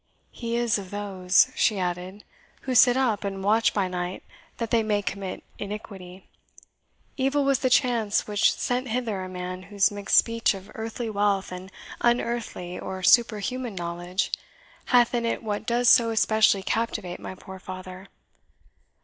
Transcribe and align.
"He 0.31 0.55
is 0.55 0.79
of 0.79 0.89
those," 0.89 1.51
she 1.55 1.77
added, 1.77 2.23
"who 2.61 2.73
sit 2.73 2.97
up 2.97 3.23
and 3.23 3.43
watch 3.43 3.71
by 3.71 3.87
night 3.87 4.23
that 4.57 4.71
they 4.71 4.81
may 4.81 5.03
commit 5.03 5.43
iniquity. 5.59 6.27
Evil 7.17 7.43
was 7.43 7.59
the 7.59 7.69
chance 7.69 8.25
which 8.25 8.51
sent 8.51 8.87
hither 8.87 9.23
a 9.23 9.29
man 9.29 9.61
whose 9.61 9.91
mixed 9.91 10.17
speech 10.17 10.55
of 10.55 10.71
earthly 10.73 11.11
wealth 11.11 11.51
and 11.51 11.71
unearthly 11.99 12.79
or 12.79 13.03
superhuman 13.03 13.75
knowledge 13.75 14.31
hath 14.85 15.13
in 15.13 15.23
it 15.23 15.43
what 15.43 15.67
does 15.67 15.87
so 15.87 16.09
especially 16.09 16.63
captivate 16.63 17.19
my 17.19 17.35
poor 17.35 17.59
father. 17.59 18.07